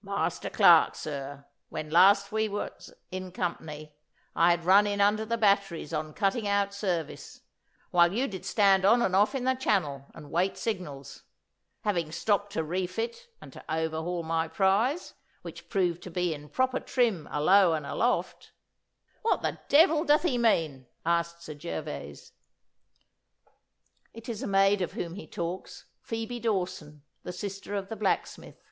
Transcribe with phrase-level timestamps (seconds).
[0.00, 0.94] '"Master Clarke.
[0.94, 3.96] Sir, When last we was in company
[4.32, 7.40] I had run in under the batteries on cutting out service,
[7.90, 11.24] while you did stand on and off in the channel and wait signals.
[11.80, 16.78] Having stopped to refit and to overhaul my prize, which proved to be in proper
[16.78, 18.52] trim alow and aloft"'
[19.22, 22.34] 'What the devil doth he mean?' asked Sir Gervas.
[24.14, 28.62] 'It is a maid of whom he talks Phoebe Dawson, the sister of the blacksmith.